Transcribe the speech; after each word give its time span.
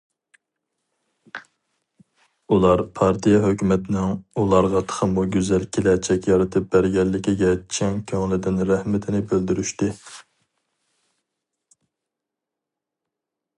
ئۇلار 2.55 2.81
پارتىيە، 2.99 3.41
ھۆكۈمەتنىڭ 3.43 4.15
ئۇلارغا 4.43 4.81
تېخىمۇ 4.93 5.25
گۈزەل 5.37 5.67
كېلەچەك 5.77 6.31
يارىتىپ 6.31 6.67
بەرگەنلىكىگە 6.77 7.53
چىن 7.77 7.99
كۆڭلىدىن 8.13 8.59
رەھمىتىنى 8.73 9.23
بىلدۈرۈشتى. 9.35 9.93